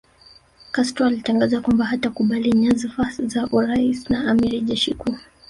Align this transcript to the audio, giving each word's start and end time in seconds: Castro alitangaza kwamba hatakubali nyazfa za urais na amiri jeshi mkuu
Castro 0.71 1.05
alitangaza 1.05 1.61
kwamba 1.61 1.85
hatakubali 1.85 2.51
nyazfa 2.53 3.11
za 3.25 3.47
urais 3.51 4.09
na 4.09 4.31
amiri 4.31 4.61
jeshi 4.61 4.93
mkuu 4.93 5.15